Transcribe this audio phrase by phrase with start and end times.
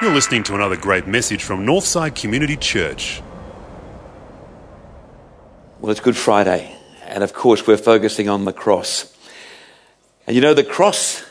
[0.00, 3.22] You're listening to another great message from Northside Community Church.
[5.80, 9.16] Well, it's Good Friday, and of course, we're focusing on the cross.
[10.26, 11.24] And you know, the cross,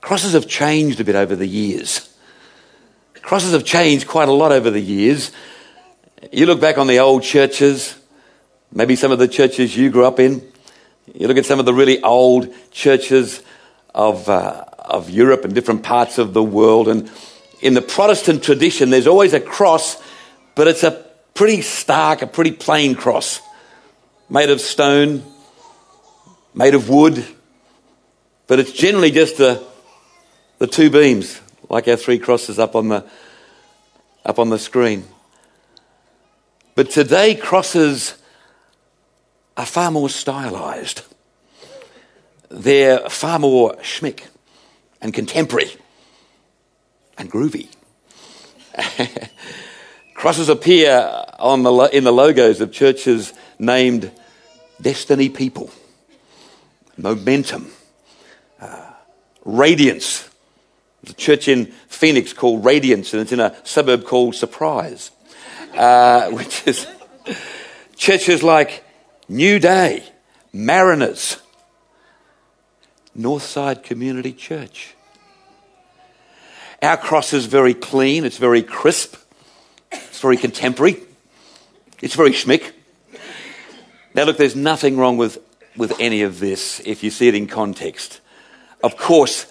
[0.00, 2.16] crosses have changed a bit over the years.
[3.22, 5.32] Crosses have changed quite a lot over the years.
[6.30, 7.98] You look back on the old churches,
[8.70, 10.53] maybe some of the churches you grew up in.
[11.12, 13.42] You look at some of the really old churches
[13.94, 17.10] of, uh, of Europe and different parts of the world, and
[17.60, 20.02] in the Protestant tradition, there's always a cross,
[20.54, 21.04] but it's a
[21.34, 23.40] pretty stark, a pretty plain cross
[24.30, 25.22] made of stone,
[26.54, 27.24] made of wood,
[28.46, 29.62] but it's generally just the,
[30.58, 33.04] the two beams, like our three crosses up on the,
[34.24, 35.04] up on the screen.
[36.74, 38.14] But today, crosses
[39.56, 41.02] are far more stylized.
[42.50, 44.22] They're far more schmick
[45.00, 45.70] and contemporary
[47.18, 47.68] and groovy.
[50.14, 54.10] Crosses appear on the, in the logos of churches named
[54.80, 55.70] Destiny People,
[56.96, 57.70] Momentum,
[58.60, 58.92] uh,
[59.44, 60.28] Radiance.
[61.02, 65.10] There's a church in Phoenix called Radiance, and it's in a suburb called Surprise,
[65.76, 66.86] uh, which is
[67.96, 68.83] churches like
[69.28, 70.04] New Day,
[70.52, 71.38] Mariners,
[73.16, 74.94] Northside Community Church.
[76.82, 79.16] Our cross is very clean, it's very crisp,
[79.90, 80.98] it's very contemporary,
[82.02, 82.72] it's very schmick.
[84.14, 85.38] Now, look, there's nothing wrong with,
[85.74, 88.20] with any of this if you see it in context.
[88.82, 89.46] Of course,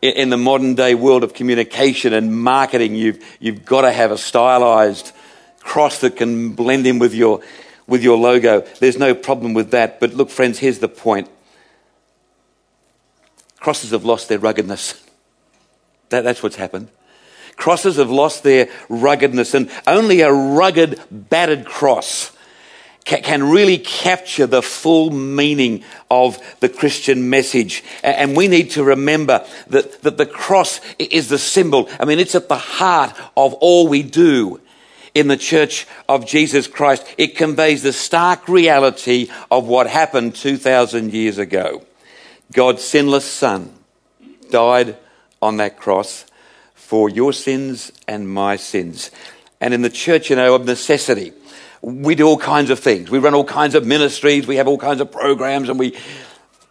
[0.00, 4.18] in, the modern day world of communication and marketing, you've, you've got to have a
[4.18, 5.10] stylized
[5.58, 7.42] cross that can blend in with your,
[7.88, 8.60] with your logo.
[8.78, 9.98] There's no problem with that.
[9.98, 11.28] But look, friends, here's the point
[13.58, 15.04] crosses have lost their ruggedness.
[16.10, 16.88] That, that's what's happened.
[17.56, 22.32] Crosses have lost their ruggedness, and only a rugged, battered cross
[23.04, 27.84] can really capture the full meaning of the Christian message.
[28.02, 31.90] And we need to remember that, that the cross is the symbol.
[32.00, 34.60] I mean, it's at the heart of all we do
[35.18, 37.04] in the church of Jesus Christ.
[37.18, 41.84] It conveys the stark reality of what happened 2,000 years ago.
[42.52, 43.74] God's sinless Son
[44.50, 44.96] died
[45.42, 46.24] on that cross
[46.74, 49.10] for your sins and my sins.
[49.60, 51.32] And in the church, you know, of necessity,
[51.82, 53.10] we do all kinds of things.
[53.10, 54.46] We run all kinds of ministries.
[54.46, 55.96] We have all kinds of programs and we,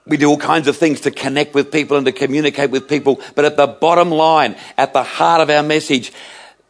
[0.06, 3.22] we do all kinds of things to connect with people and to communicate with people.
[3.36, 6.14] But at the bottom line, at the heart of our message,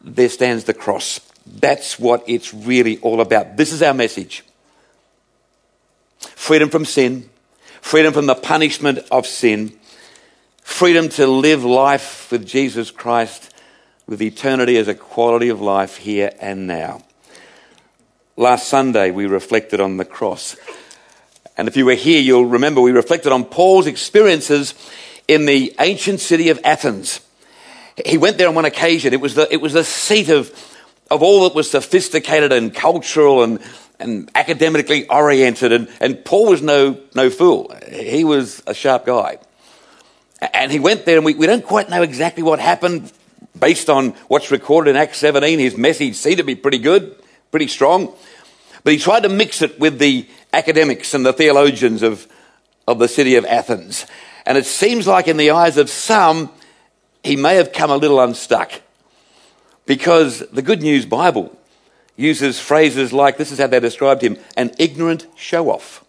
[0.00, 1.20] there stands the cross.
[1.56, 3.56] That's what it's really all about.
[3.56, 4.44] This is our message
[6.18, 7.28] freedom from sin,
[7.80, 9.72] freedom from the punishment of sin,
[10.62, 13.54] freedom to live life with Jesus Christ,
[14.06, 17.02] with eternity as a quality of life here and now.
[18.36, 20.56] Last Sunday, we reflected on the cross.
[21.56, 24.74] And if you were here, you'll remember we reflected on Paul's experiences
[25.26, 27.20] in the ancient city of Athens.
[28.06, 29.12] He went there on one occasion.
[29.12, 30.52] It was the, it was the seat of,
[31.10, 33.60] of all that was sophisticated and cultural and,
[33.98, 35.72] and academically oriented.
[35.72, 37.74] And, and Paul was no, no fool.
[37.90, 39.38] He was a sharp guy.
[40.52, 43.12] And he went there, and we, we don't quite know exactly what happened
[43.58, 45.58] based on what's recorded in Acts 17.
[45.58, 47.16] His message seemed to be pretty good,
[47.50, 48.14] pretty strong.
[48.84, 52.26] But he tried to mix it with the academics and the theologians of,
[52.86, 54.06] of the city of Athens.
[54.46, 56.50] And it seems like, in the eyes of some,
[57.24, 58.72] he may have come a little unstuck.
[59.88, 61.58] Because the Good News Bible
[62.14, 66.04] uses phrases like this is how they described him an ignorant show off.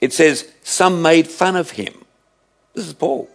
[0.00, 2.04] It says, Some made fun of him.
[2.74, 3.28] This is Paul.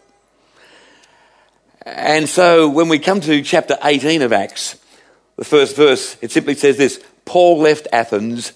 [1.85, 4.75] And so when we come to chapter 18 of Acts,
[5.37, 8.51] the first verse, it simply says this Paul left Athens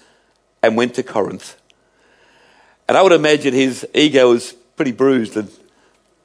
[0.61, 1.55] and went to Corinth.
[2.89, 5.49] And I would imagine his ego was pretty bruised and,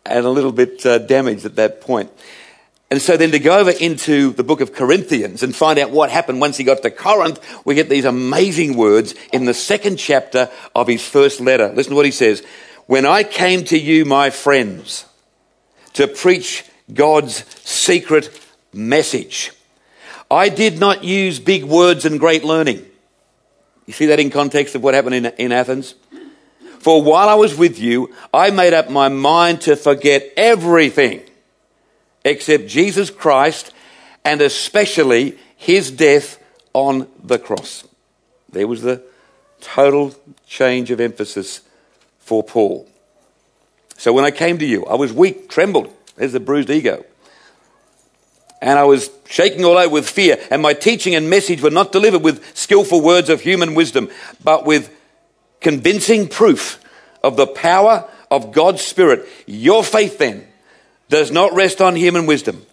[0.04, 2.10] and a little bit uh, damaged at that point.
[2.92, 6.10] And so then to go over into the book of Corinthians and find out what
[6.10, 10.50] happened once he got to Corinth, we get these amazing words in the second chapter
[10.74, 11.72] of his first letter.
[11.72, 12.44] Listen to what he says.
[12.84, 15.06] When I came to you, my friends,
[15.94, 18.28] to preach God's secret
[18.74, 19.52] message,
[20.30, 22.84] I did not use big words and great learning.
[23.86, 25.94] You see that in context of what happened in, in Athens?
[26.80, 31.22] For while I was with you, I made up my mind to forget everything
[32.24, 33.72] except Jesus Christ
[34.24, 36.38] and especially his death
[36.72, 37.84] on the cross.
[38.50, 39.02] There was the
[39.60, 40.14] total
[40.46, 41.62] change of emphasis
[42.18, 42.88] for Paul.
[43.96, 45.92] So when I came to you, I was weak, trembled.
[46.16, 47.04] There's the bruised ego.
[48.60, 51.90] And I was shaking all over with fear, and my teaching and message were not
[51.90, 54.08] delivered with skillful words of human wisdom,
[54.42, 54.94] but with
[55.60, 56.80] convincing proof
[57.24, 59.28] of the power of God's Spirit.
[59.46, 60.46] Your faith then
[61.12, 62.64] does not rest on human wisdom,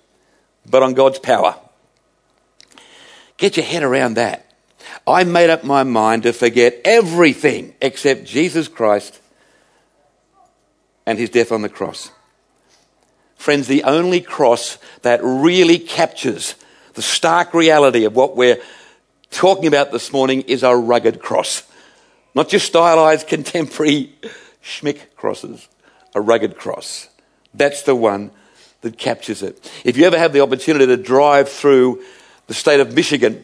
[0.65, 1.59] but on God's power.
[3.35, 4.49] Get your head around that.
[5.05, 9.19] I made up my mind to forget everything except Jesus Christ
[11.05, 12.11] and his death on the cross.
[13.35, 16.55] Friends, the only cross that really captures
[16.93, 18.61] the stark reality of what we're
[19.31, 21.63] talking about this morning is a rugged cross.
[22.33, 24.15] Not just stylized contemporary
[24.63, 25.67] schmick crosses,
[26.15, 27.09] a rugged cross.
[27.53, 28.31] That's the one
[28.81, 29.71] that captures it.
[29.83, 32.03] If you ever have the opportunity to drive through
[32.47, 33.43] the state of Michigan,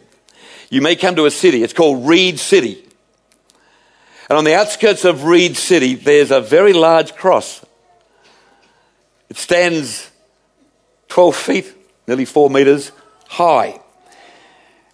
[0.69, 1.63] you may come to a city.
[1.63, 2.83] It's called Reed City.
[4.29, 7.63] And on the outskirts of Reed City, there's a very large cross.
[9.29, 10.09] It stands
[11.09, 11.73] 12 feet,
[12.07, 12.91] nearly four meters
[13.27, 13.79] high.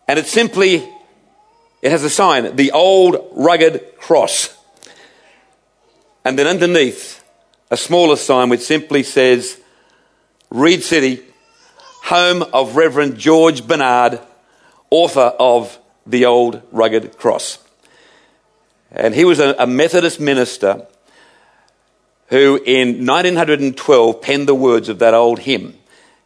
[0.07, 0.87] And it simply,
[1.81, 4.57] it has a sign, the old rugged cross.
[6.25, 7.20] And then underneath,
[7.71, 9.59] a smaller sign which simply says,
[10.49, 11.23] Reed City,
[12.03, 14.19] home of Reverend George Bernard,
[14.89, 17.59] author of The Old Rugged Cross.
[18.91, 20.85] And he was a, a Methodist minister
[22.27, 25.73] who in 1912 penned the words of that old hymn.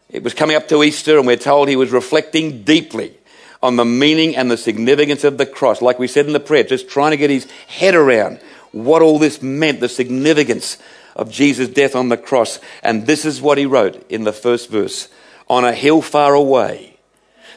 [0.09, 3.13] It was coming up to Easter, and we're told he was reflecting deeply
[3.61, 5.81] on the meaning and the significance of the cross.
[5.81, 8.39] Like we said in the prayer, just trying to get his head around
[8.75, 10.77] what all this meant, the significance
[11.15, 12.59] of Jesus' death on the cross.
[12.83, 15.07] And this is what he wrote in the first verse
[15.47, 16.97] On a hill far away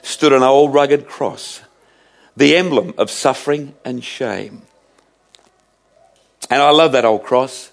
[0.02, 1.60] stood an old rugged cross,
[2.36, 4.62] the emblem of suffering and shame.
[6.50, 7.72] And I love that old cross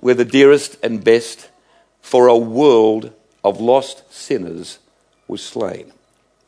[0.00, 1.50] were the dearest and best,
[2.00, 3.12] for a world
[3.42, 4.78] of lost sinners
[5.26, 5.92] was slain.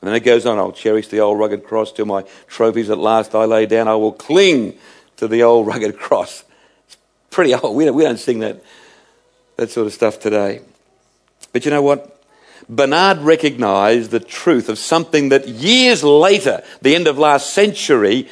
[0.00, 2.98] And then it goes on, I'll cherish the old rugged cross till my trophies at
[2.98, 3.88] last I lay down.
[3.88, 4.78] I will cling
[5.16, 6.44] to the old rugged cross.
[6.86, 6.96] It's
[7.30, 7.76] pretty old.
[7.76, 8.62] We don't, we don't sing that,
[9.56, 10.60] that sort of stuff today.
[11.52, 12.12] But you know what?
[12.68, 18.28] Bernard recognized the truth of something that years later, the end of last century,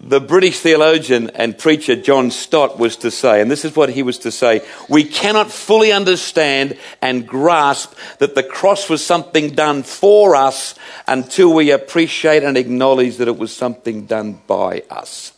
[0.00, 4.02] the British theologian and preacher John Stott was to say, and this is what he
[4.02, 9.84] was to say we cannot fully understand and grasp that the cross was something done
[9.84, 10.74] for us
[11.06, 15.32] until we appreciate and acknowledge that it was something done by us.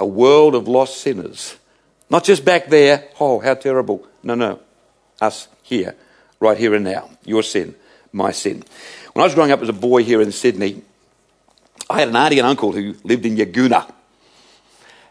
[0.00, 1.56] A world of lost sinners.
[2.08, 4.06] Not just back there, oh, how terrible.
[4.22, 4.58] No, no.
[5.20, 5.94] Us here,
[6.40, 7.10] right here and now.
[7.24, 7.74] Your sin,
[8.12, 8.64] my sin.
[9.12, 10.82] When I was growing up as a boy here in Sydney,
[11.88, 13.92] I had an auntie and uncle who lived in Yagoona.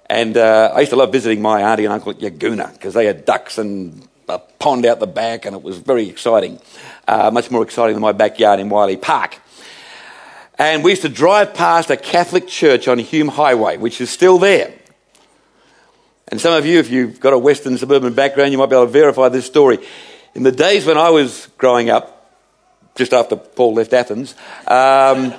[0.08, 3.06] And uh, I used to love visiting my auntie and uncle at Yagoona because they
[3.06, 6.60] had ducks and a pond out the back, and it was very exciting.
[7.08, 9.40] Uh, much more exciting than my backyard in Wiley Park.
[10.58, 14.38] And we used to drive past a Catholic church on Hume Highway, which is still
[14.38, 14.74] there.
[16.30, 18.86] And some of you, if you've got a Western suburban background, you might be able
[18.86, 19.80] to verify this story.
[20.36, 22.32] In the days when I was growing up,
[22.96, 24.36] just after Paul left Athens,
[24.68, 25.34] um,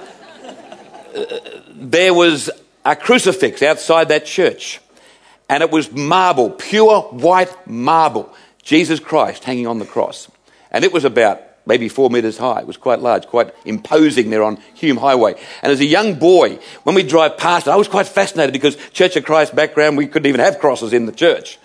[1.75, 2.51] there was
[2.85, 4.81] a crucifix outside that church,
[5.49, 10.29] and it was marble, pure white marble, Jesus Christ hanging on the cross.
[10.71, 12.61] And it was about maybe four metres high.
[12.61, 15.35] It was quite large, quite imposing there on Hume Highway.
[15.63, 18.77] And as a young boy, when we drive past it, I was quite fascinated because
[18.93, 21.59] Church of Christ background, we couldn't even have crosses in the church.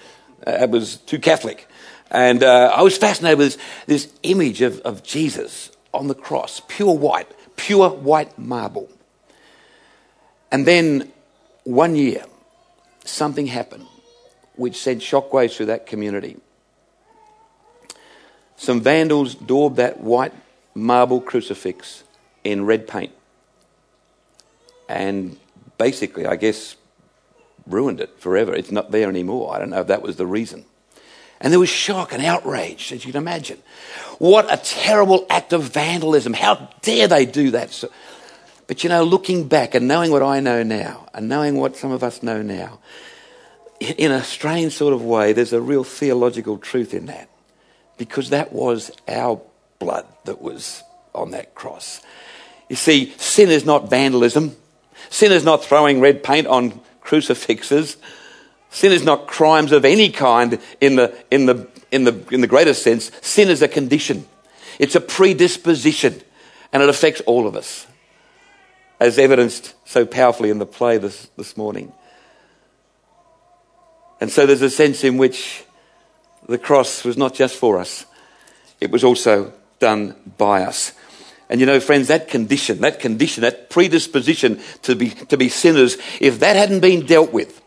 [0.46, 1.68] Uh, it was too Catholic.
[2.12, 3.56] And uh, I was fascinated with
[3.88, 8.90] this, this image of, of Jesus on the cross, pure white, pure white marble.
[10.52, 11.12] And then
[11.64, 12.26] one year,
[13.04, 13.88] something happened
[14.56, 16.38] which sent shockwaves through that community.
[18.58, 20.34] Some vandals daubed that white
[20.74, 22.04] marble crucifix
[22.44, 23.12] in red paint.
[24.88, 25.38] And
[25.78, 26.76] basically, I guess,
[27.66, 28.54] ruined it forever.
[28.54, 29.56] It's not there anymore.
[29.56, 30.66] I don't know if that was the reason.
[31.42, 33.62] And there was shock and outrage, as you can imagine.
[34.20, 36.34] What a terrible act of vandalism.
[36.34, 37.72] How dare they do that?
[37.72, 37.90] So,
[38.68, 41.92] but you know, looking back and knowing what I know now, and knowing what some
[41.92, 42.80] of us know now,
[43.80, 47.30] in a strange sort of way, there's a real theological truth in that.
[47.98, 49.42] Because that was our
[49.80, 50.84] blood that was
[51.14, 52.02] on that cross.
[52.70, 54.56] You see, sin is not vandalism.
[55.10, 57.98] Sin is not throwing red paint on crucifixes.
[58.70, 62.48] Sin is not crimes of any kind in the, in the, in the, in the
[62.48, 63.12] greatest sense.
[63.22, 64.26] Sin is a condition,
[64.80, 66.22] it's a predisposition,
[66.74, 67.88] and it affects all of us
[69.00, 71.94] as evidenced so powerfully in the play this, this morning.
[74.20, 75.64] And so there's a sense in which
[76.48, 78.06] the cross was not just for us,
[78.80, 80.94] it was also done by us.
[81.50, 85.98] And you know, friends, that condition, that condition, that predisposition to be, to be sinners,
[86.20, 87.62] if that hadn't been dealt with,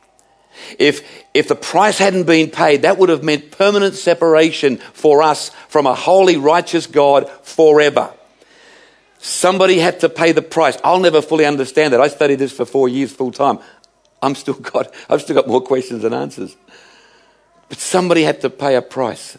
[0.78, 5.50] if, if the price hadn't been paid, that would have meant permanent separation for us
[5.68, 8.12] from a holy, righteous God forever.
[9.18, 10.78] Somebody had to pay the price.
[10.84, 12.00] I'll never fully understand that.
[12.00, 13.58] I studied this for four years full time.
[14.22, 16.56] I'm still got, I've still got more questions than answers.
[17.68, 19.36] But somebody had to pay a price.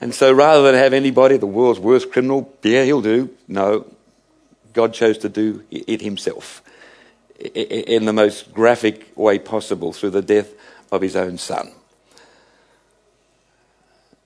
[0.00, 3.86] And so rather than have anybody, the world's worst criminal, yeah, he'll do, no,
[4.72, 6.62] God chose to do it himself
[7.38, 10.52] in the most graphic way possible through the death
[10.90, 11.72] of his own son.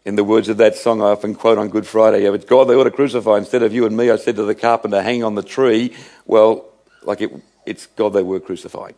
[0.05, 2.65] In the words of that song I often quote on Good Friday, if it's God
[2.65, 5.25] they ought to crucify instead of you and me, I said to the carpenter, hang
[5.25, 5.95] on the tree.
[6.26, 6.67] Well,
[7.03, 7.33] like it,
[7.65, 8.95] it's God they were crucifying.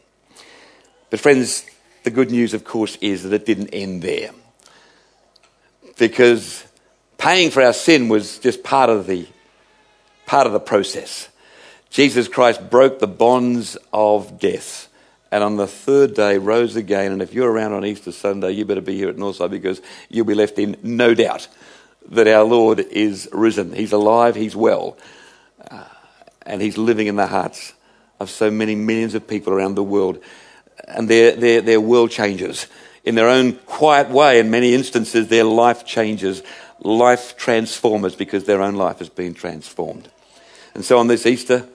[1.10, 1.64] But friends,
[2.08, 4.30] the good news, of course, is that it didn't end there.
[5.98, 6.64] Because
[7.18, 9.26] Paying for our sin was just part of the,
[10.24, 11.28] part of the process.
[11.90, 14.88] Jesus Christ broke the bonds of death
[15.32, 17.10] and on the third day rose again.
[17.10, 20.26] And if you're around on Easter Sunday, you better be here at Northside because you'll
[20.26, 21.48] be left in no doubt
[22.10, 23.74] that our Lord is risen.
[23.74, 24.96] He's alive, He's well,
[25.68, 25.84] uh,
[26.42, 27.74] and He's living in the hearts
[28.20, 30.22] of so many millions of people around the world.
[30.86, 32.66] And they're, they're, they're world changers.
[33.04, 36.42] In their own quiet way, in many instances, their life changes
[36.80, 40.08] life transformers because their own life has been transformed.
[40.74, 41.66] And so on this Easter,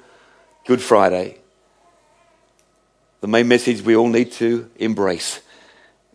[0.66, 1.38] Good Friday,
[3.22, 5.42] the main message we all need to embrace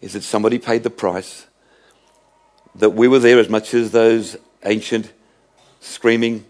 [0.01, 1.47] is that somebody paid the price,
[2.75, 5.13] that we were there as much as those ancient
[5.81, 6.45] screaming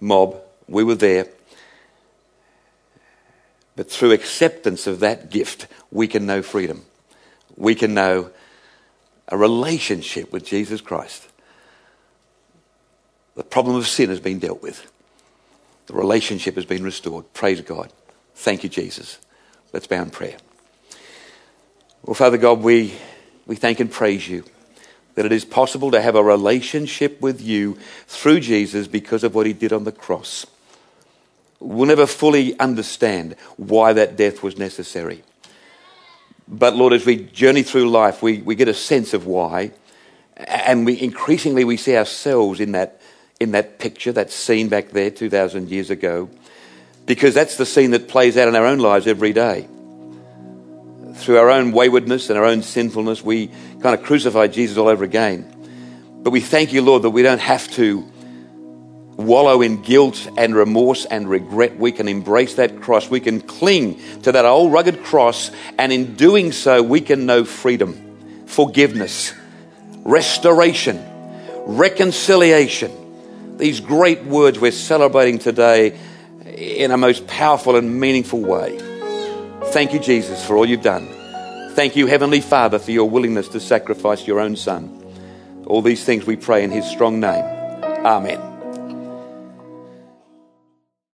[0.00, 0.36] mob,
[0.68, 1.28] we were there.
[3.76, 6.84] But through acceptance of that gift, we can know freedom.
[7.56, 8.30] We can know
[9.28, 11.28] a relationship with Jesus Christ.
[13.34, 14.90] The problem of sin has been dealt with.
[15.86, 17.32] The relationship has been restored.
[17.34, 17.92] Praise God.
[18.34, 19.18] Thank you, Jesus.
[19.72, 20.36] Let's bow in prayer.
[22.04, 22.94] Well, Father God, we,
[23.46, 24.44] we thank and praise you
[25.14, 29.46] that it is possible to have a relationship with you through Jesus because of what
[29.46, 30.46] he did on the cross.
[31.64, 35.24] We'll never fully understand why that death was necessary.
[36.46, 39.72] But Lord, as we journey through life, we, we get a sense of why.
[40.36, 43.00] And we increasingly we see ourselves in that
[43.40, 46.30] in that picture, that scene back there 2,000 years ago,
[47.04, 49.66] because that's the scene that plays out in our own lives every day.
[51.16, 53.48] Through our own waywardness and our own sinfulness, we
[53.82, 55.50] kind of crucify Jesus all over again.
[56.22, 58.08] But we thank you, Lord, that we don't have to
[59.16, 61.78] wallow in guilt and remorse and regret.
[61.78, 63.08] We can embrace that cross.
[63.08, 65.50] We can cling to that old rugged cross.
[65.78, 69.32] And in doing so, we can know freedom, forgiveness,
[70.04, 71.04] restoration,
[71.66, 73.04] reconciliation
[73.58, 75.98] these great words we're celebrating today
[76.44, 78.78] in a most powerful and meaningful way.
[79.66, 81.08] Thank you, Jesus, for all you've done.
[81.74, 85.00] Thank you, Heavenly Father, for your willingness to sacrifice your own Son.
[85.66, 87.44] All these things we pray in His strong name.
[88.04, 88.53] Amen.